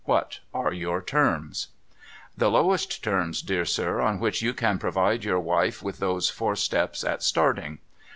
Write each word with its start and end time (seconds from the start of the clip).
^Miat 0.07 0.39
are 0.51 0.73
your 0.73 0.99
terms?'' 0.99 1.67
The 2.35 2.49
lowest 2.49 3.03
terms, 3.03 3.43
dear 3.43 3.65
sir, 3.65 4.01
on 4.01 4.19
which 4.19 4.41
you 4.41 4.51
can 4.51 4.79
provide 4.79 5.23
your 5.23 5.39
wife 5.39 5.83
with 5.83 5.99
those 5.99 6.27
four 6.27 6.55
steps 6.55 7.03
at 7.03 7.21
starting. 7.21 7.77